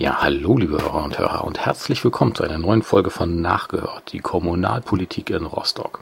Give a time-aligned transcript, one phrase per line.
[0.00, 4.14] Ja, hallo liebe Hörer und Hörer und herzlich willkommen zu einer neuen Folge von Nachgehört,
[4.14, 6.00] die Kommunalpolitik in Rostock.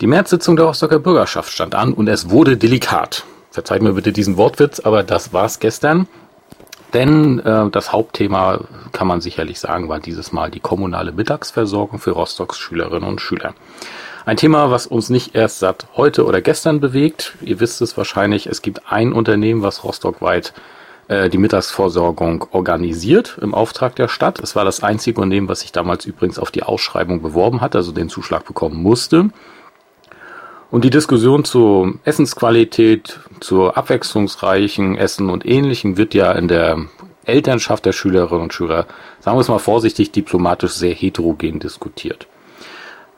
[0.00, 3.24] Die Märzsitzung der Rostocker Bürgerschaft stand an und es wurde delikat.
[3.50, 6.08] Verzeiht mir bitte diesen Wortwitz, aber das war's gestern.
[6.94, 8.60] Denn äh, das Hauptthema,
[8.92, 13.52] kann man sicherlich sagen, war dieses Mal die kommunale Mittagsversorgung für Rostocks Schülerinnen und Schüler.
[14.24, 17.34] Ein Thema, was uns nicht erst seit heute oder gestern bewegt.
[17.42, 20.60] Ihr wisst es wahrscheinlich, es gibt ein Unternehmen, was rostockweit äh,
[21.08, 24.40] die Mittagsversorgung organisiert im Auftrag der Stadt.
[24.40, 27.92] Es war das einzige Unternehmen, was sich damals übrigens auf die Ausschreibung beworben hat, also
[27.92, 29.30] den Zuschlag bekommen musste.
[30.70, 36.76] Und die Diskussion zur Essensqualität, zur abwechslungsreichen Essen und Ähnlichem wird ja in der
[37.24, 38.86] Elternschaft der Schülerinnen und Schüler,
[39.20, 42.26] sagen wir es mal vorsichtig, diplomatisch sehr heterogen diskutiert.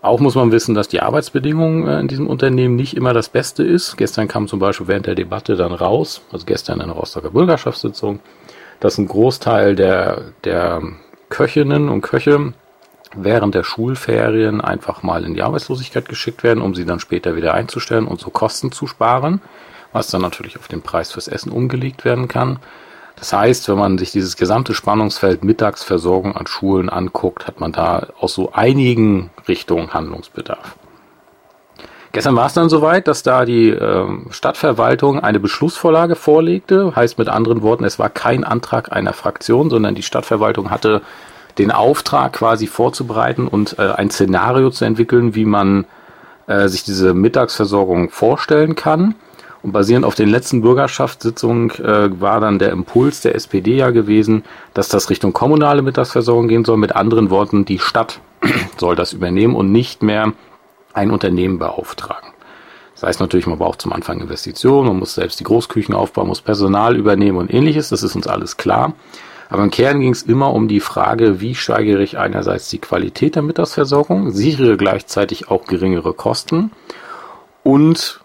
[0.02, 3.62] Auch muss man wissen, dass die Arbeitsbedingungen äh, in diesem Unternehmen nicht immer das Beste
[3.62, 3.96] ist.
[3.96, 8.20] Gestern kam zum Beispiel während der Debatte dann raus, also gestern in der Rostocker Bürgerschaftssitzung,
[8.80, 10.82] dass ein Großteil der, der
[11.28, 12.54] Köchinnen und Köche
[13.14, 17.54] während der Schulferien einfach mal in die Arbeitslosigkeit geschickt werden, um sie dann später wieder
[17.54, 19.42] einzustellen und so Kosten zu sparen,
[19.92, 22.58] was dann natürlich auf den Preis fürs Essen umgelegt werden kann.
[23.20, 28.08] Das heißt, wenn man sich dieses gesamte Spannungsfeld Mittagsversorgung an Schulen anguckt, hat man da
[28.18, 30.76] aus so einigen Richtungen Handlungsbedarf.
[32.12, 36.96] Gestern war es dann soweit, dass da die äh, Stadtverwaltung eine Beschlussvorlage vorlegte.
[36.96, 41.02] Heißt mit anderen Worten, es war kein Antrag einer Fraktion, sondern die Stadtverwaltung hatte
[41.58, 45.84] den Auftrag quasi vorzubereiten und äh, ein Szenario zu entwickeln, wie man
[46.46, 49.14] äh, sich diese Mittagsversorgung vorstellen kann.
[49.62, 54.44] Und basierend auf den letzten Bürgerschaftssitzungen äh, war dann der Impuls der SPD ja gewesen,
[54.72, 56.78] dass das Richtung kommunale Mittagsversorgung gehen soll.
[56.78, 58.20] Mit anderen Worten, die Stadt
[58.78, 60.32] soll das übernehmen und nicht mehr
[60.94, 62.30] ein Unternehmen beauftragen.
[62.94, 66.42] Das heißt natürlich, man braucht zum Anfang Investitionen, man muss selbst die Großküchen aufbauen, muss
[66.42, 67.90] Personal übernehmen und ähnliches.
[67.90, 68.94] Das ist uns alles klar.
[69.48, 73.34] Aber im Kern ging es immer um die Frage, wie steigere ich einerseits die Qualität
[73.34, 76.70] der Mittagsversorgung, sichere gleichzeitig auch geringere Kosten
[77.62, 78.20] und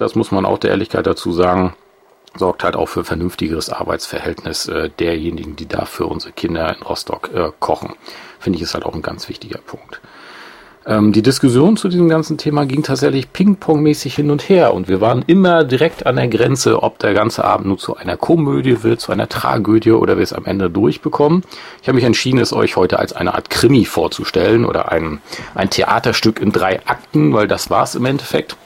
[0.00, 1.74] das muss man auch der Ehrlichkeit dazu sagen,
[2.36, 7.30] sorgt halt auch für vernünftigeres Arbeitsverhältnis äh, derjenigen, die da für unsere Kinder in Rostock
[7.34, 7.94] äh, kochen.
[8.38, 10.00] Finde ich ist halt auch ein ganz wichtiger Punkt.
[10.86, 15.02] Ähm, die Diskussion zu diesem ganzen Thema ging tatsächlich ping-pong-mäßig hin und her und wir
[15.02, 19.00] waren immer direkt an der Grenze, ob der ganze Abend nur zu einer Komödie wird,
[19.00, 21.42] zu einer Tragödie oder wir es am Ende durchbekommen.
[21.82, 25.20] Ich habe mich entschieden, es euch heute als eine Art Krimi vorzustellen oder ein,
[25.54, 28.56] ein Theaterstück in drei Akten, weil das war es im Endeffekt.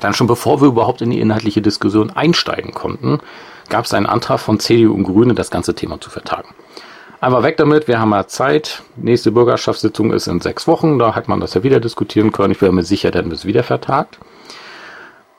[0.00, 3.20] Dann schon bevor wir überhaupt in die inhaltliche Diskussion einsteigen konnten,
[3.68, 6.48] gab es einen Antrag von CDU und Grüne, das ganze Thema zu vertagen.
[7.20, 8.82] Einfach weg damit, wir haben ja Zeit.
[8.96, 12.52] Nächste Bürgerschaftssitzung ist in sechs Wochen, da hat man das ja wieder diskutieren können.
[12.52, 14.18] Ich bin mir sicher, dann wird es wieder vertagt.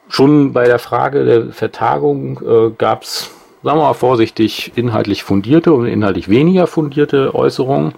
[0.07, 3.31] Schon bei der Frage der Vertagung äh, gab es,
[3.63, 7.93] sagen wir mal vorsichtig, inhaltlich fundierte und inhaltlich weniger fundierte Äußerungen.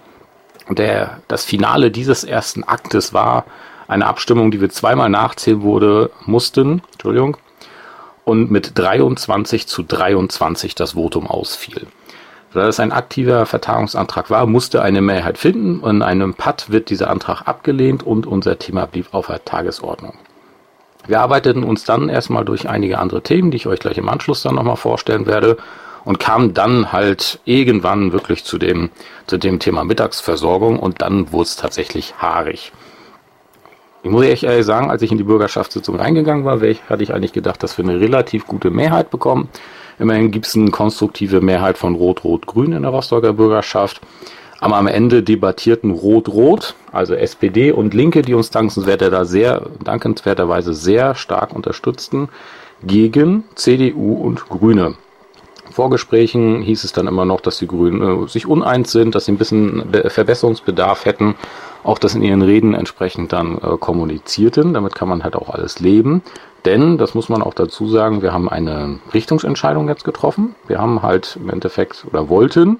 [0.68, 3.44] Der, das Finale dieses ersten Aktes war,
[3.88, 7.36] eine Abstimmung, die wir zweimal nachzählen wurde, mussten, Entschuldigung,
[8.24, 11.86] und mit 23 zu 23 das Votum ausfiel.
[12.52, 15.84] Da es ein aktiver Vertagungsantrag war, musste eine Mehrheit finden.
[15.86, 20.14] In einem Patt wird dieser Antrag abgelehnt und unser Thema blieb auf der Tagesordnung.
[21.06, 24.42] Wir arbeiteten uns dann erstmal durch einige andere Themen, die ich euch gleich im Anschluss
[24.42, 25.56] dann nochmal vorstellen werde
[26.04, 28.90] und kamen dann halt irgendwann wirklich zu dem,
[29.26, 32.72] zu dem Thema Mittagsversorgung und dann wurde es tatsächlich haarig.
[34.08, 37.62] Ich muss ehrlich sagen, als ich in die Bürgerschaftssitzung reingegangen war, hatte ich eigentlich gedacht,
[37.62, 39.50] dass wir eine relativ gute Mehrheit bekommen.
[39.98, 44.00] Immerhin gibt es eine konstruktive Mehrheit von Rot-Rot-Grün in der Rostocker Bürgerschaft.
[44.60, 50.72] Aber am Ende debattierten Rot-Rot, also SPD und Linke, die uns dankenswerter da sehr, dankenswerterweise
[50.72, 52.30] sehr stark unterstützten,
[52.82, 54.94] gegen CDU und Grüne.
[55.70, 59.32] Vorgesprächen hieß es dann immer noch, dass die Grünen äh, sich uneins sind, dass sie
[59.32, 61.34] ein bisschen Verbesserungsbedarf hätten
[61.84, 64.74] auch das in ihren Reden entsprechend dann äh, kommunizierten.
[64.74, 66.22] Damit kann man halt auch alles leben.
[66.64, 70.54] Denn, das muss man auch dazu sagen, wir haben eine Richtungsentscheidung jetzt getroffen.
[70.66, 72.78] Wir haben halt im Endeffekt oder wollten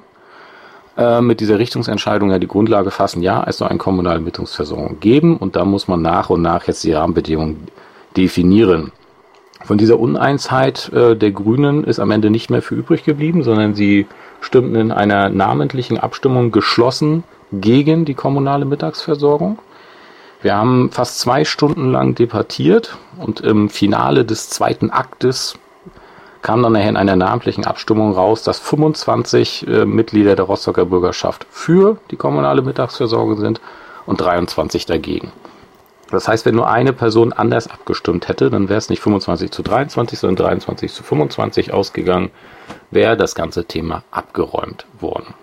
[0.97, 5.37] äh, mit dieser Richtungsentscheidung ja die Grundlage fassen, ja, es soll eine kommunale Mittungsversorgung geben
[5.37, 7.69] und da muss man nach und nach jetzt die Rahmenbedingungen
[8.17, 8.91] definieren.
[9.65, 13.75] Von dieser Uneins,heit äh, der Grünen ist am Ende nicht mehr für übrig geblieben, sondern
[13.75, 14.07] sie
[14.41, 17.23] stimmten in einer namentlichen Abstimmung geschlossen
[17.53, 19.59] gegen die kommunale Mittagsversorgung.
[20.41, 25.59] Wir haben fast zwei Stunden lang debattiert und im Finale des zweiten Aktes
[26.43, 31.47] kam dann nachher in einer namentlichen Abstimmung raus, dass 25 äh, Mitglieder der Rostocker Bürgerschaft
[31.51, 33.61] für die kommunale Mittagsversorgung sind
[34.07, 35.33] und 23 dagegen.
[36.11, 39.63] Das heißt, wenn nur eine Person anders abgestimmt hätte, dann wäre es nicht 25 zu
[39.63, 42.31] 23, sondern 23 zu 25 ausgegangen,
[42.91, 45.35] wäre das ganze Thema abgeräumt worden.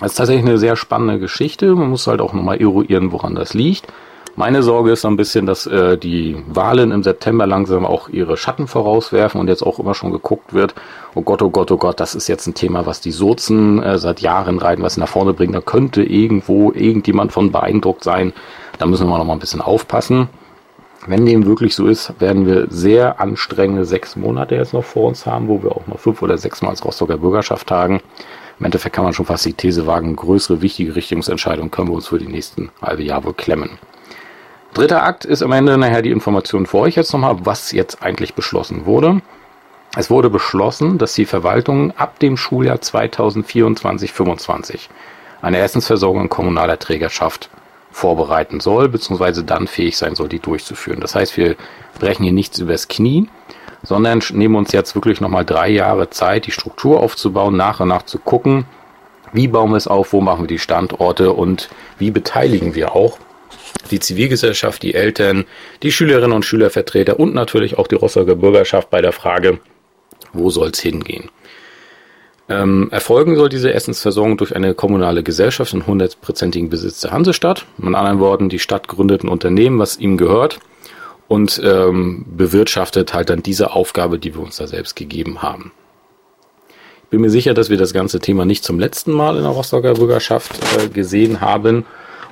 [0.00, 1.74] Das ist tatsächlich eine sehr spannende Geschichte.
[1.74, 3.86] Man muss halt auch nochmal eruieren, woran das liegt.
[4.36, 8.36] Meine Sorge ist so ein bisschen, dass äh, die Wahlen im September langsam auch ihre
[8.36, 10.76] Schatten vorauswerfen und jetzt auch immer schon geguckt wird,
[11.16, 13.98] oh Gott, oh Gott, oh Gott, das ist jetzt ein Thema, was die Sozen äh,
[13.98, 15.54] seit Jahren reiten, was sie nach vorne bringen.
[15.54, 18.32] Da könnte irgendwo irgendjemand von beeindruckt sein.
[18.78, 20.28] Da müssen wir noch mal ein bisschen aufpassen.
[21.08, 25.26] Wenn dem wirklich so ist, werden wir sehr anstrengende sechs Monate jetzt noch vor uns
[25.26, 28.00] haben, wo wir auch noch fünf oder sechs Mal als Rostocker Bürgerschaft tagen.
[28.58, 32.08] Im Endeffekt kann man schon fast die These wagen, größere, wichtige Richtungsentscheidungen können wir uns
[32.08, 33.78] für die nächsten halbe Jahr wohl klemmen.
[34.74, 38.34] Dritter Akt ist am Ende nachher die Information für euch jetzt nochmal, was jetzt eigentlich
[38.34, 39.22] beschlossen wurde.
[39.96, 44.88] Es wurde beschlossen, dass die Verwaltung ab dem Schuljahr 2024-25
[45.40, 47.48] eine Essensversorgung in kommunaler Trägerschaft
[47.90, 51.00] vorbereiten soll, beziehungsweise dann fähig sein soll, die durchzuführen.
[51.00, 51.56] Das heißt, wir
[51.98, 53.28] brechen hier nichts übers Knie,
[53.82, 58.02] sondern nehmen uns jetzt wirklich nochmal drei Jahre Zeit, die Struktur aufzubauen, nach und nach
[58.02, 58.64] zu gucken,
[59.32, 63.18] wie bauen wir es auf, wo machen wir die Standorte und wie beteiligen wir auch
[63.90, 65.44] die Zivilgesellschaft, die Eltern,
[65.82, 69.60] die Schülerinnen und Schülervertreter und natürlich auch die Rostocker Bürgerschaft bei der Frage,
[70.32, 71.30] wo soll es hingehen.
[72.50, 77.66] Ähm, erfolgen soll diese Essensversorgung durch eine kommunale Gesellschaft in hundertprozentigen Besitz der Hansestadt.
[77.76, 80.58] Mit anderen Worten, die Stadt gründet ein Unternehmen, was ihm gehört
[81.28, 85.72] und ähm, bewirtschaftet halt dann diese Aufgabe, die wir uns da selbst gegeben haben.
[87.04, 89.52] Ich bin mir sicher, dass wir das ganze Thema nicht zum letzten Mal in der
[89.52, 91.84] Rostocker Bürgerschaft äh, gesehen haben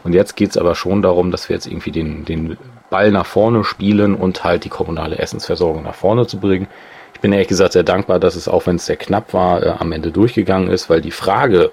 [0.07, 2.57] und jetzt geht es aber schon darum, dass wir jetzt irgendwie den, den
[2.91, 6.69] Ball nach vorne spielen und halt die kommunale Essensversorgung nach vorne zu bringen.
[7.13, 9.71] Ich bin ehrlich gesagt sehr dankbar, dass es, auch wenn es sehr knapp war, äh,
[9.71, 11.73] am Ende durchgegangen ist, weil die Frage,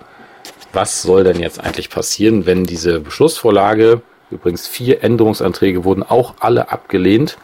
[0.72, 4.02] was soll denn jetzt eigentlich passieren, wenn diese Beschlussvorlage,
[4.34, 7.38] übrigens vier Änderungsanträge wurden auch alle abgelehnt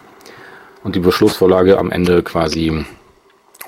[0.83, 2.85] und die Beschlussvorlage am Ende quasi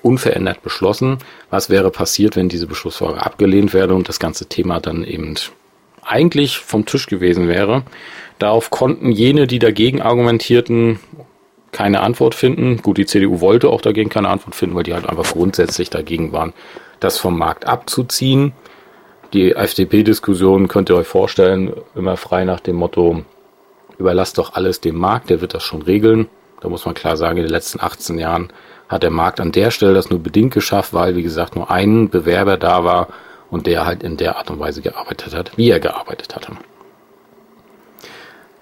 [0.01, 1.19] unverändert beschlossen.
[1.49, 5.35] Was wäre passiert, wenn diese Beschlussvorlage abgelehnt wäre und das ganze Thema dann eben
[6.03, 7.83] eigentlich vom Tisch gewesen wäre.
[8.39, 10.99] Darauf konnten jene, die dagegen argumentierten,
[11.71, 12.81] keine Antwort finden.
[12.81, 16.31] Gut, die CDU wollte auch dagegen keine Antwort finden, weil die halt einfach grundsätzlich dagegen
[16.31, 16.53] waren,
[16.99, 18.53] das vom Markt abzuziehen.
[19.33, 23.23] Die FDP-Diskussion könnt ihr euch vorstellen, immer frei nach dem Motto,
[23.97, 26.27] überlasst doch alles dem Markt, der wird das schon regeln.
[26.59, 28.51] Da muss man klar sagen, in den letzten 18 Jahren
[28.89, 32.09] hat der Markt an der Stelle das nur bedingt geschafft, weil, wie gesagt, nur ein
[32.09, 33.07] Bewerber da war,
[33.49, 36.53] und der halt in der Art und Weise gearbeitet hat, wie er gearbeitet hatte.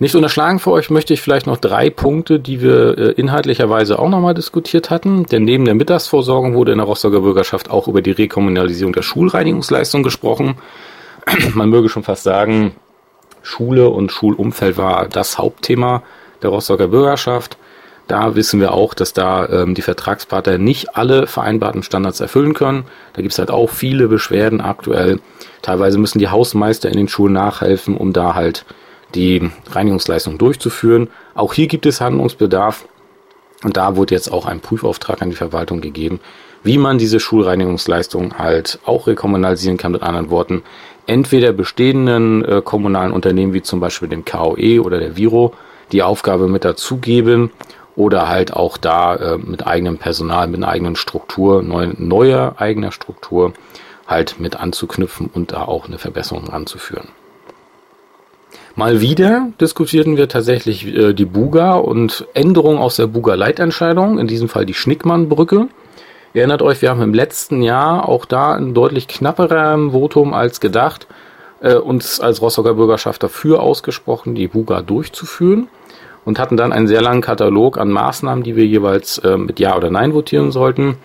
[0.01, 4.07] Nicht unterschlagen für euch möchte ich vielleicht noch drei Punkte, die wir äh, inhaltlicherweise auch
[4.07, 5.25] nochmal diskutiert hatten.
[5.25, 10.01] Denn neben der Mittagsversorgung wurde in der Rostocker Bürgerschaft auch über die Rekommunalisierung der Schulreinigungsleistung
[10.01, 10.55] gesprochen.
[11.53, 12.75] Man möge schon fast sagen,
[13.41, 16.01] Schule und Schulumfeld war das Hauptthema
[16.41, 17.57] der Rostocker Bürgerschaft.
[18.07, 22.85] Da wissen wir auch, dass da ähm, die Vertragspartner nicht alle vereinbarten Standards erfüllen können.
[23.13, 25.19] Da gibt es halt auch viele Beschwerden aktuell.
[25.61, 28.65] Teilweise müssen die Hausmeister in den Schulen nachhelfen, um da halt
[29.15, 31.09] die Reinigungsleistung durchzuführen.
[31.33, 32.85] Auch hier gibt es Handlungsbedarf.
[33.63, 36.21] Und da wurde jetzt auch ein Prüfauftrag an die Verwaltung gegeben,
[36.63, 39.91] wie man diese Schulreinigungsleistung halt auch rekommunalisieren kann.
[39.91, 40.63] Mit anderen Worten,
[41.07, 45.53] entweder bestehenden äh, kommunalen Unternehmen wie zum Beispiel dem KOE oder der Viro
[45.91, 47.51] die Aufgabe mit dazugeben
[47.95, 52.91] oder halt auch da äh, mit eigenem Personal, mit einer eigenen Struktur, neu, neuer eigener
[52.91, 53.53] Struktur
[54.07, 57.09] halt mit anzuknüpfen und da auch eine Verbesserung anzuführen.
[58.79, 64.47] Mal wieder diskutierten wir tatsächlich äh, die Buga und Änderungen aus der Buga-Leitentscheidung, in diesem
[64.47, 65.67] Fall die Schnickmann-Brücke.
[66.33, 70.61] Ihr erinnert euch, wir haben im letzten Jahr auch da ein deutlich knapperer Votum als
[70.61, 71.07] gedacht
[71.59, 75.67] äh, uns als Rostocker Bürgerschaft dafür ausgesprochen, die Buga durchzuführen
[76.23, 79.75] und hatten dann einen sehr langen Katalog an Maßnahmen, die wir jeweils äh, mit Ja
[79.75, 80.95] oder Nein votieren sollten.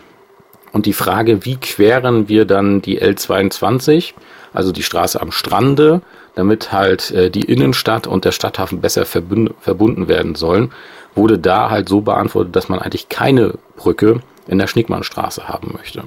[0.71, 4.13] Und die Frage, wie queren wir dann die L22,
[4.53, 6.03] also die Straße am Strande,
[6.35, 10.73] damit halt äh, die Innenstadt und der Stadthafen besser verbunden werden sollen,
[11.15, 16.03] wurde da halt so beantwortet, dass man eigentlich keine Brücke in der Schnickmannstraße haben möchte.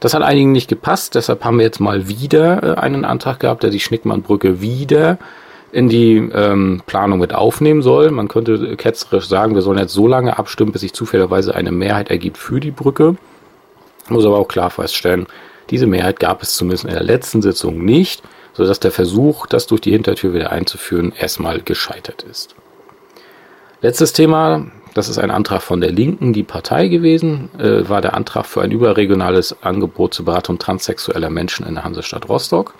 [0.00, 3.62] Das hat einigen nicht gepasst, deshalb haben wir jetzt mal wieder äh, einen Antrag gehabt,
[3.62, 5.18] der die Schnickmannbrücke wieder
[5.72, 8.10] in die ähm, Planung mit aufnehmen soll.
[8.12, 12.10] Man könnte ketzerisch sagen, wir sollen jetzt so lange abstimmen, bis sich zufälligerweise eine Mehrheit
[12.10, 13.16] ergibt für die Brücke.
[14.08, 15.26] Muss aber auch klar feststellen,
[15.70, 18.22] diese Mehrheit gab es zumindest in der letzten Sitzung nicht,
[18.54, 22.54] sodass der Versuch, das durch die Hintertür wieder einzuführen, erstmal gescheitert ist.
[23.82, 28.14] Letztes Thema, das ist ein Antrag von der Linken, die Partei gewesen, äh, war der
[28.14, 32.74] Antrag für ein überregionales Angebot zur Beratung transsexueller Menschen in der Hansestadt Rostock.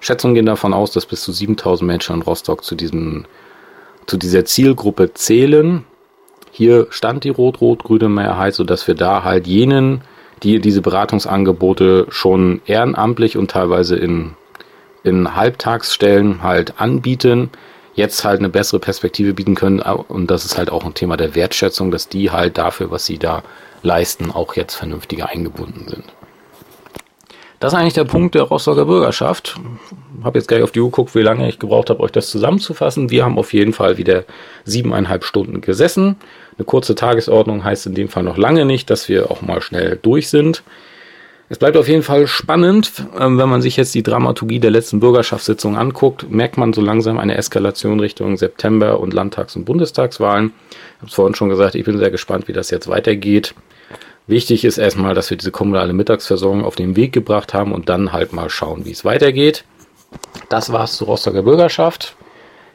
[0.00, 3.26] Schätzungen gehen davon aus, dass bis zu 7000 Menschen in Rostock zu, diesem,
[4.06, 5.84] zu dieser Zielgruppe zählen.
[6.52, 10.02] Hier stand die rot-rot-grüne Mehrheit, sodass wir da halt jenen,
[10.42, 14.34] die diese Beratungsangebote schon ehrenamtlich und teilweise in,
[15.08, 17.50] in Halbtagsstellen halt anbieten,
[17.94, 19.80] jetzt halt eine bessere Perspektive bieten können.
[19.80, 23.18] Und das ist halt auch ein Thema der Wertschätzung, dass die halt dafür, was sie
[23.18, 23.42] da
[23.82, 26.04] leisten, auch jetzt vernünftiger eingebunden sind.
[27.60, 29.56] Das ist eigentlich der Punkt der Rostocker Bürgerschaft.
[30.22, 33.10] Habe jetzt gleich auf die Uhr geguckt, wie lange ich gebraucht habe, euch das zusammenzufassen.
[33.10, 34.24] Wir haben auf jeden Fall wieder
[34.64, 36.16] siebeneinhalb Stunden gesessen.
[36.56, 39.98] Eine kurze Tagesordnung heißt in dem Fall noch lange nicht, dass wir auch mal schnell
[40.00, 40.62] durch sind.
[41.50, 45.00] Es bleibt auf jeden Fall spannend, ähm, wenn man sich jetzt die Dramaturgie der letzten
[45.00, 50.52] Bürgerschaftssitzung anguckt, merkt man so langsam eine Eskalation Richtung September und Landtags- und Bundestagswahlen.
[50.70, 53.54] Ich habe es vorhin schon gesagt, ich bin sehr gespannt, wie das jetzt weitergeht.
[54.26, 58.12] Wichtig ist erstmal, dass wir diese kommunale Mittagsversorgung auf den Weg gebracht haben und dann
[58.12, 59.64] halt mal schauen, wie es weitergeht.
[60.50, 62.14] Das war's zur Rostocker Bürgerschaft.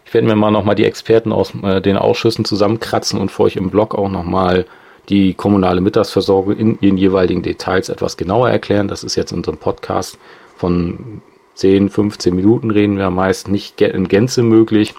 [0.03, 3.55] Ich werde mir mal nochmal die Experten aus äh, den Ausschüssen zusammenkratzen und für euch
[3.55, 4.65] im Blog auch nochmal
[5.09, 8.87] die kommunale Mittagsversorgung in ihren jeweiligen Details etwas genauer erklären.
[8.87, 10.17] Das ist jetzt in unserem Podcast
[10.55, 11.21] von
[11.55, 14.93] 10, 15 Minuten reden wir meist nicht in Gänze möglich.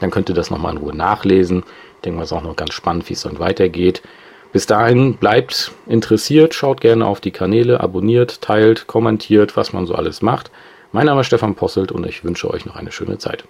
[0.00, 1.64] Dann könnt ihr das nochmal in Ruhe nachlesen.
[1.96, 4.02] Ich denke mal, es ist auch noch ganz spannend, wie es dann weitergeht.
[4.52, 9.94] Bis dahin bleibt interessiert, schaut gerne auf die Kanäle, abonniert, teilt, kommentiert, was man so
[9.94, 10.50] alles macht.
[10.92, 13.44] Mein Name ist Stefan Posselt und ich wünsche euch noch eine schöne Zeit.